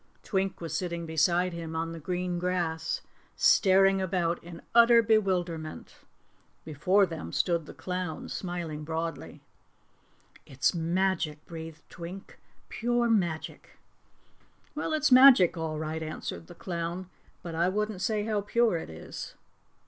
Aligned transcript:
Twink 0.23 0.61
was 0.61 0.75
sitting 0.75 1.05
beside 1.05 1.53
him 1.53 1.75
on 1.75 1.91
the 1.91 1.99
green 1.99 2.39
grass, 2.39 3.01
staring 3.35 4.01
about 4.01 4.43
in 4.43 4.63
utter 4.73 5.03
bewilderment. 5.03 5.97
Before 6.65 7.05
them 7.05 7.31
stood 7.31 7.67
the 7.67 7.73
clown, 7.75 8.27
smiling 8.27 8.83
broadly. 8.83 9.41
"It's 10.43 10.73
magic," 10.73 11.45
breathed 11.45 11.87
Twink, 11.87 12.39
"pure 12.67 13.11
magic." 13.11 13.77
"Well, 14.73 14.91
it's 14.91 15.11
magic, 15.11 15.55
all 15.55 15.77
right," 15.77 16.01
answered 16.01 16.47
the 16.47 16.55
clown, 16.55 17.07
"but 17.43 17.53
I 17.53 17.69
wouldn't 17.69 18.01
say 18.01 18.23
how 18.23 18.41
pure 18.41 18.77
it 18.77 18.89
is." 18.89 19.35